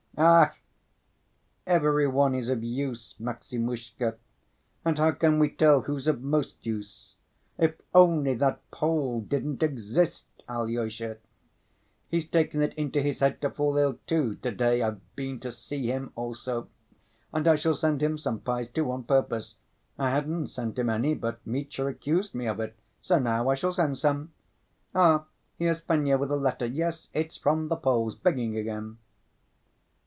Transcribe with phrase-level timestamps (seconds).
[0.17, 0.61] "Ech,
[1.65, 4.17] every one is of use, Maximushka,
[4.85, 7.15] and how can we tell who's of most use?
[7.57, 11.17] If only that Pole didn't exist, Alyosha.
[12.09, 14.85] He's taken it into his head to fall ill, too, to‐day.
[14.85, 16.67] I've been to see him also.
[17.33, 19.55] And I shall send him some pies, too, on purpose.
[19.97, 23.73] I hadn't sent him any, but Mitya accused me of it, so now I shall
[23.73, 24.33] send some!
[24.93, 25.25] Ah,
[25.57, 26.67] here's Fenya with a letter!
[26.67, 28.99] Yes, it's from the Poles—begging again!"